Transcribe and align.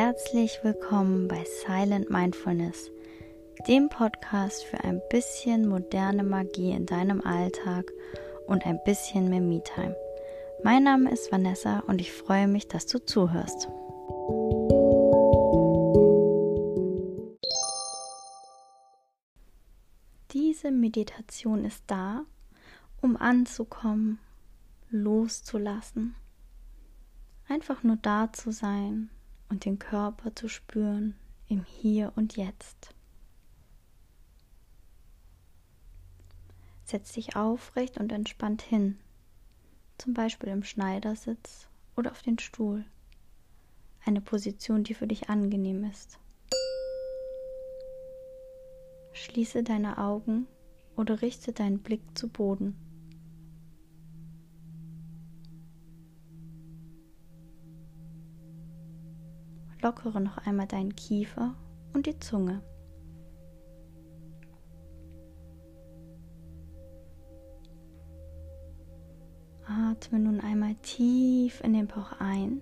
Herzlich 0.00 0.60
willkommen 0.62 1.26
bei 1.26 1.44
Silent 1.44 2.08
Mindfulness, 2.08 2.92
dem 3.66 3.88
Podcast 3.88 4.62
für 4.64 4.78
ein 4.84 5.02
bisschen 5.10 5.68
moderne 5.68 6.22
Magie 6.22 6.70
in 6.70 6.86
deinem 6.86 7.20
Alltag 7.20 7.90
und 8.46 8.64
ein 8.64 8.78
bisschen 8.84 9.28
mehr 9.28 9.40
Me-Time. 9.40 9.96
Mein 10.62 10.84
Name 10.84 11.10
ist 11.10 11.32
Vanessa 11.32 11.80
und 11.80 12.00
ich 12.00 12.12
freue 12.12 12.46
mich, 12.46 12.68
dass 12.68 12.86
du 12.86 13.04
zuhörst. 13.04 13.66
Diese 20.30 20.70
Meditation 20.70 21.64
ist 21.64 21.82
da, 21.88 22.24
um 23.00 23.16
anzukommen, 23.16 24.20
loszulassen, 24.90 26.14
einfach 27.48 27.82
nur 27.82 27.96
da 27.96 28.32
zu 28.32 28.52
sein 28.52 29.10
und 29.48 29.64
den 29.64 29.78
Körper 29.78 30.34
zu 30.34 30.48
spüren 30.48 31.14
im 31.48 31.64
Hier 31.64 32.12
und 32.16 32.36
Jetzt. 32.36 32.94
Setz 36.84 37.12
dich 37.12 37.36
aufrecht 37.36 37.98
und 37.98 38.12
entspannt 38.12 38.62
hin, 38.62 38.98
zum 39.98 40.14
Beispiel 40.14 40.48
im 40.48 40.64
Schneidersitz 40.64 41.68
oder 41.96 42.12
auf 42.12 42.22
den 42.22 42.38
Stuhl. 42.38 42.84
Eine 44.06 44.20
Position, 44.20 44.84
die 44.84 44.94
für 44.94 45.06
dich 45.06 45.28
angenehm 45.28 45.84
ist. 45.84 46.18
Schließe 49.12 49.62
deine 49.62 49.98
Augen 49.98 50.46
oder 50.96 51.20
richte 51.20 51.52
deinen 51.52 51.80
Blick 51.80 52.00
zu 52.16 52.28
Boden. 52.28 52.87
Lockere 59.80 60.20
noch 60.20 60.38
einmal 60.38 60.66
deinen 60.66 60.96
Kiefer 60.96 61.54
und 61.94 62.06
die 62.06 62.18
Zunge. 62.18 62.62
Atme 69.66 70.18
nun 70.18 70.40
einmal 70.40 70.74
tief 70.76 71.60
in 71.62 71.74
den 71.74 71.86
Bauch 71.86 72.12
ein 72.18 72.60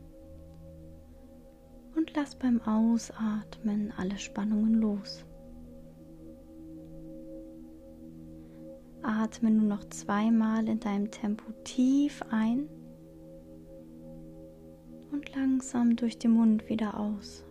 und 1.97 2.15
lass 2.15 2.35
beim 2.35 2.61
Ausatmen 2.63 3.93
alle 3.97 4.19
Spannungen 4.19 4.75
los. 4.75 5.25
Atme 9.03 9.51
nun 9.53 9.69
noch 9.69 9.85
zweimal 9.85 10.69
in 10.69 10.81
deinem 10.81 11.11
Tempo 11.11 11.45
tief 11.63 12.23
ein 12.31 12.69
und 15.17 15.35
langsam 15.35 15.97
durch 15.97 16.19
den 16.19 16.33
Mund 16.33 16.69
wieder 16.69 17.01
aus. 17.01 17.43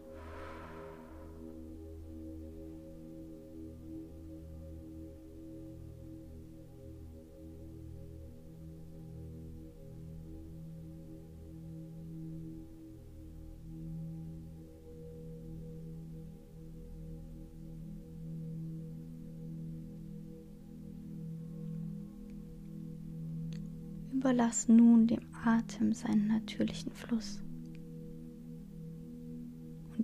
Überlass 24.13 24.67
nun 24.67 25.07
dem 25.07 25.19
Atem 25.43 25.93
seinen 25.93 26.27
natürlichen 26.27 26.91
Fluss 26.91 27.44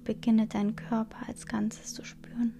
und 0.01 0.05
beginne 0.05 0.47
deinen 0.47 0.75
Körper 0.75 1.27
als 1.27 1.45
Ganzes 1.45 1.93
zu 1.93 2.03
spüren. 2.03 2.53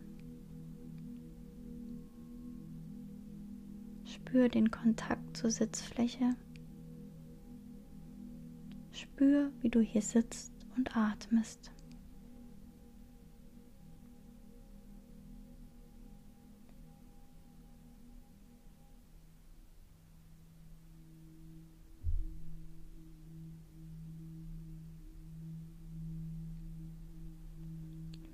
Spür 4.06 4.48
den 4.48 4.70
Kontakt 4.70 5.36
zur 5.36 5.50
Sitzfläche. 5.50 6.36
Spür, 8.92 9.52
wie 9.62 9.70
du 9.70 9.82
hier 9.82 10.02
sitzt 10.02 10.54
und 10.78 10.96
atmest. 10.96 11.72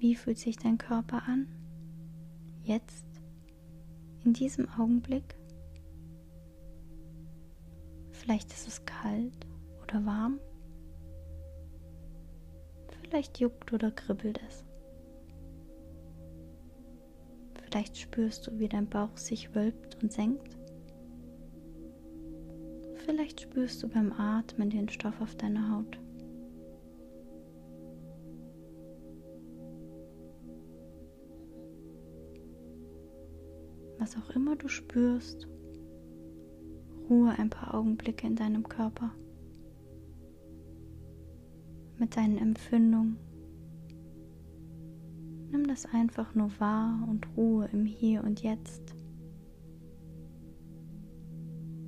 Wie 0.07 0.15
fühlt 0.15 0.37
sich 0.37 0.55
dein 0.55 0.77
Körper 0.77 1.23
an? 1.27 1.49
Jetzt, 2.63 3.05
in 4.23 4.31
diesem 4.31 4.69
Augenblick? 4.69 5.35
Vielleicht 8.11 8.53
ist 8.53 8.69
es 8.69 8.85
kalt 8.85 9.45
oder 9.83 10.05
warm. 10.05 10.39
Vielleicht 13.01 13.41
juckt 13.41 13.73
oder 13.73 13.91
kribbelt 13.91 14.39
es. 14.47 14.63
Vielleicht 17.65 17.97
spürst 17.97 18.47
du, 18.47 18.59
wie 18.59 18.69
dein 18.69 18.87
Bauch 18.87 19.17
sich 19.17 19.53
wölbt 19.55 20.01
und 20.01 20.13
senkt. 20.13 20.57
Vielleicht 23.05 23.41
spürst 23.41 23.83
du 23.83 23.89
beim 23.89 24.13
Atmen 24.13 24.69
den 24.69 24.87
Stoff 24.87 25.19
auf 25.19 25.35
deiner 25.35 25.69
Haut. 25.69 25.99
Was 34.07 34.23
auch 34.23 34.29
immer 34.29 34.55
du 34.55 34.69
spürst, 34.69 35.49
ruhe 37.09 37.31
ein 37.37 37.49
paar 37.49 37.73
Augenblicke 37.73 38.25
in 38.25 38.37
deinem 38.37 38.63
Körper 38.63 39.11
mit 41.97 42.15
deinen 42.15 42.37
Empfindungen. 42.37 43.17
Nimm 45.51 45.67
das 45.67 45.85
einfach 45.87 46.35
nur 46.35 46.51
wahr 46.59 47.05
und 47.09 47.27
Ruhe 47.35 47.67
im 47.73 47.85
Hier 47.85 48.23
und 48.23 48.41
Jetzt. 48.43 48.95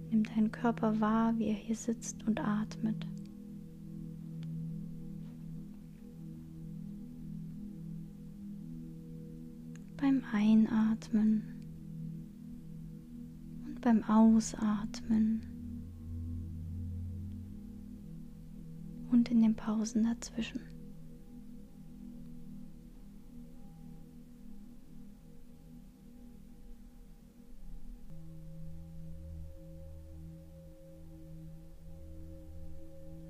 Nimm 0.09 0.23
deinen 0.23 0.51
Körper 0.51 0.99
wahr, 0.99 1.37
wie 1.37 1.47
er 1.47 1.53
hier 1.53 1.75
sitzt 1.75 2.25
und 2.27 2.41
atmet. 2.41 3.07
Beim 9.95 10.23
Einatmen 10.33 11.58
beim 13.81 14.03
Ausatmen 14.03 15.41
und 19.11 19.29
in 19.29 19.41
den 19.41 19.55
Pausen 19.55 20.03
dazwischen. 20.03 20.61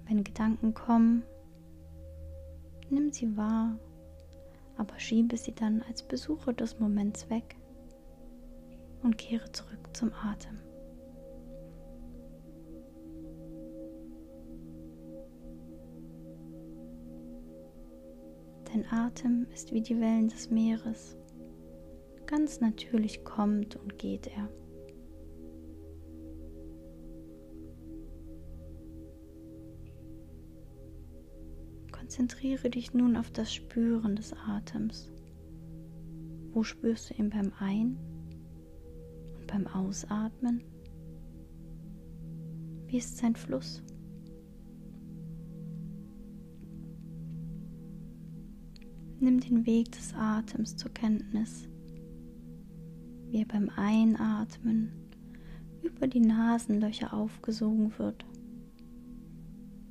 Wenn 0.05 0.23
Gedanken 0.23 0.73
kommen, 0.73 1.23
nimm 2.89 3.11
sie 3.11 3.37
wahr, 3.37 3.77
aber 4.75 4.99
schiebe 4.99 5.37
sie 5.37 5.53
dann 5.53 5.83
als 5.83 6.01
Besucher 6.01 6.53
des 6.53 6.79
Moments 6.79 7.29
weg 7.29 7.55
und 9.03 9.17
kehre 9.17 9.51
zurück 9.51 9.89
zum 9.93 10.11
Atem. 10.13 10.59
Dein 18.65 18.85
Atem 18.91 19.47
ist 19.51 19.73
wie 19.73 19.81
die 19.81 19.99
Wellen 19.99 20.27
des 20.27 20.51
Meeres. 20.51 21.17
Ganz 22.27 22.59
natürlich 22.59 23.23
kommt 23.23 23.75
und 23.75 23.97
geht 23.97 24.27
er. 24.27 24.47
Konzentriere 31.91 32.69
dich 32.69 32.93
nun 32.93 33.17
auf 33.17 33.31
das 33.31 33.53
Spüren 33.53 34.15
des 34.15 34.33
Atems. 34.33 35.11
Wo 36.51 36.63
spürst 36.63 37.09
du 37.09 37.15
ihn 37.15 37.29
beim 37.29 37.51
Ein- 37.59 37.97
beim 39.49 39.67
Ausatmen? 39.67 40.61
Wie 42.87 42.97
ist 42.97 43.17
sein 43.17 43.35
Fluss? 43.35 43.83
Nimm 49.19 49.39
den 49.39 49.65
Weg 49.65 49.91
des 49.91 50.13
Atems 50.15 50.77
zur 50.77 50.91
Kenntnis, 50.91 51.67
wie 53.27 53.39
er 53.39 53.45
beim 53.45 53.69
Einatmen 53.75 54.91
über 55.83 56.07
die 56.07 56.21
Nasenlöcher 56.21 57.13
aufgesogen 57.13 57.91
wird, 57.97 58.25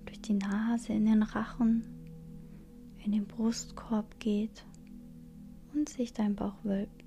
durch 0.07 0.21
die 0.23 0.35
Nase 0.35 0.95
in 0.95 1.05
den 1.05 1.23
Rachen, 1.23 1.85
in 3.05 3.13
den 3.13 3.27
Brustkorb 3.27 4.19
geht 4.19 4.65
und 5.75 5.89
sich 5.89 6.13
dein 6.13 6.35
Bauch 6.35 6.65
wölbt. 6.65 6.98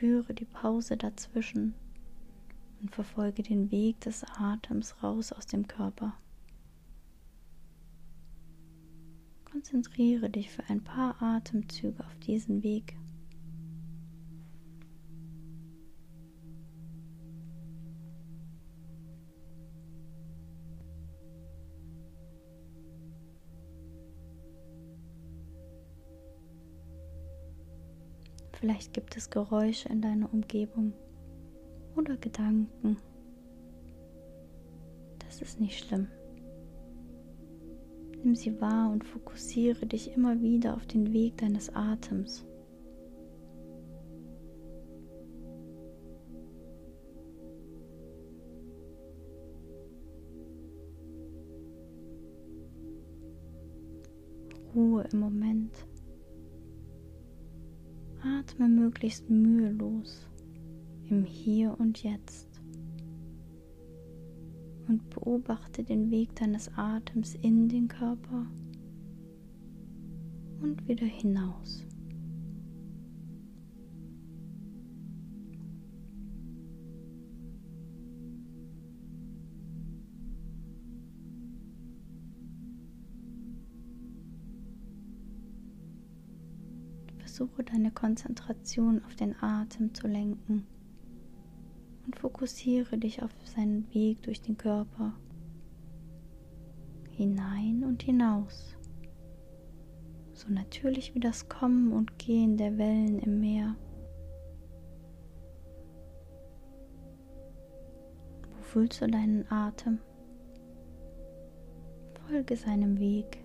Spüre 0.00 0.32
die 0.32 0.46
Pause 0.46 0.96
dazwischen 0.96 1.74
und 2.80 2.90
verfolge 2.90 3.42
den 3.42 3.70
Weg 3.70 4.00
des 4.00 4.24
Atems 4.24 5.02
raus 5.02 5.30
aus 5.30 5.44
dem 5.44 5.68
Körper. 5.68 6.14
Konzentriere 9.44 10.30
dich 10.30 10.50
für 10.50 10.64
ein 10.70 10.82
paar 10.82 11.20
Atemzüge 11.20 12.02
auf 12.02 12.14
diesen 12.20 12.62
Weg. 12.62 12.96
Vielleicht 28.60 28.92
gibt 28.92 29.16
es 29.16 29.30
Geräusche 29.30 29.88
in 29.88 30.02
deiner 30.02 30.30
Umgebung 30.34 30.92
oder 31.96 32.18
Gedanken. 32.18 32.98
Das 35.18 35.40
ist 35.40 35.58
nicht 35.60 35.82
schlimm. 35.82 36.08
Nimm 38.22 38.36
sie 38.36 38.60
wahr 38.60 38.90
und 38.90 39.02
fokussiere 39.02 39.86
dich 39.86 40.12
immer 40.14 40.42
wieder 40.42 40.74
auf 40.74 40.86
den 40.86 41.10
Weg 41.14 41.38
deines 41.38 41.74
Atems. 41.74 42.44
Ruhe 54.74 55.08
im 55.10 55.18
Moment. 55.18 55.89
Atme 58.40 58.68
möglichst 58.68 59.28
mühelos 59.28 60.26
im 61.10 61.24
Hier 61.24 61.78
und 61.78 62.02
Jetzt 62.02 62.48
und 64.88 65.10
beobachte 65.10 65.84
den 65.84 66.10
Weg 66.10 66.34
deines 66.36 66.70
Atems 66.74 67.34
in 67.34 67.68
den 67.68 67.86
Körper 67.86 68.46
und 70.62 70.88
wieder 70.88 71.04
hinaus. 71.04 71.84
Versuche 87.30 87.62
deine 87.62 87.92
Konzentration 87.92 89.04
auf 89.04 89.14
den 89.14 89.40
Atem 89.40 89.94
zu 89.94 90.08
lenken 90.08 90.66
und 92.04 92.18
fokussiere 92.18 92.98
dich 92.98 93.22
auf 93.22 93.30
seinen 93.44 93.86
Weg 93.94 94.20
durch 94.22 94.42
den 94.42 94.56
Körper 94.56 95.12
hinein 97.12 97.84
und 97.84 98.02
hinaus, 98.02 98.74
so 100.32 100.48
natürlich 100.48 101.14
wie 101.14 101.20
das 101.20 101.48
Kommen 101.48 101.92
und 101.92 102.18
Gehen 102.18 102.56
der 102.56 102.76
Wellen 102.78 103.20
im 103.20 103.38
Meer. 103.38 103.76
Wo 108.42 108.62
fühlst 108.62 109.02
du 109.02 109.06
deinen 109.06 109.48
Atem? 109.52 110.00
Folge 112.26 112.56
seinem 112.56 112.98
Weg. 112.98 113.39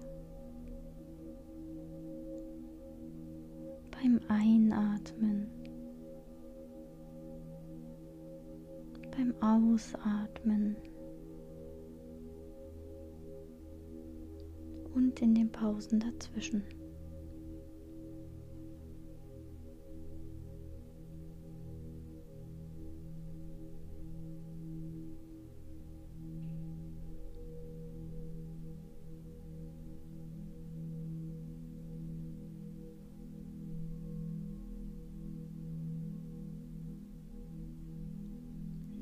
Beim 4.02 4.20
Einatmen 4.28 5.50
beim 9.16 9.34
Ausatmen 9.42 10.76
und 14.94 15.22
in 15.22 15.36
den 15.36 15.52
Pausen 15.52 16.00
dazwischen. 16.00 16.64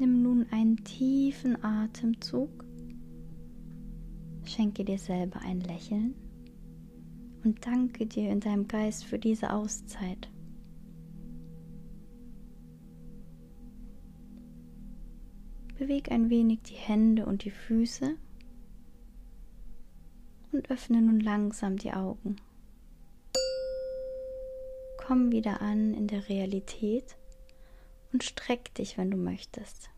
Nimm 0.04 0.22
nun 0.22 0.46
einen 0.52 0.84
tiefen 0.84 1.64
Atemzug, 1.64 2.66
schenke 4.44 4.84
dir 4.84 5.00
selber 5.00 5.40
ein 5.40 5.62
Lächeln 5.62 6.14
und 7.46 7.66
danke 7.66 8.06
dir 8.06 8.30
in 8.30 8.42
deinem 8.42 8.68
Geist 8.68 9.06
für 9.06 9.18
diese 9.18 9.54
Auszeit. 9.54 10.30
Beweg 15.80 16.12
ein 16.12 16.30
wenig 16.30 16.64
die 16.64 16.74
Hände 16.74 17.26
und 17.26 17.46
die 17.46 17.52
Füße 17.52 18.18
und 20.52 20.70
öffne 20.70 21.02
nun 21.02 21.22
langsam 21.22 21.78
die 21.78 21.94
Augen. 21.94 22.36
Komm 24.98 25.32
wieder 25.32 25.62
an 25.62 25.94
in 25.94 26.08
der 26.08 26.28
Realität 26.28 27.16
und 28.12 28.22
streck 28.26 28.76
dich, 28.76 28.98
wenn 28.98 29.10
du 29.10 29.16
möchtest. 29.16 29.93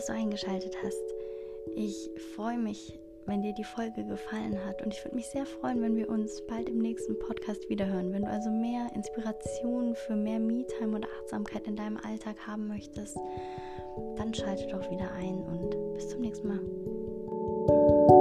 Dass 0.00 0.06
du 0.06 0.14
eingeschaltet 0.14 0.74
hast. 0.82 1.14
Ich 1.76 2.10
freue 2.34 2.56
mich, 2.56 2.98
wenn 3.26 3.42
dir 3.42 3.52
die 3.52 3.64
Folge 3.64 4.02
gefallen 4.02 4.64
hat 4.64 4.80
und 4.80 4.94
ich 4.94 5.04
würde 5.04 5.14
mich 5.14 5.26
sehr 5.26 5.44
freuen, 5.44 5.82
wenn 5.82 5.94
wir 5.94 6.08
uns 6.08 6.40
bald 6.46 6.70
im 6.70 6.78
nächsten 6.78 7.18
Podcast 7.18 7.68
wiederhören. 7.68 8.10
Wenn 8.10 8.22
du 8.22 8.30
also 8.30 8.50
mehr 8.50 8.90
Inspiration 8.94 9.94
für 9.94 10.16
mehr 10.16 10.40
Me-Time 10.40 10.96
und 10.96 11.06
Achtsamkeit 11.18 11.66
in 11.66 11.76
deinem 11.76 11.98
Alltag 11.98 12.36
haben 12.46 12.66
möchtest, 12.66 13.18
dann 14.16 14.32
schalte 14.32 14.68
doch 14.68 14.90
wieder 14.90 15.12
ein 15.12 15.42
und 15.42 15.92
bis 15.92 16.08
zum 16.08 16.22
nächsten 16.22 16.48
Mal. 16.48 18.19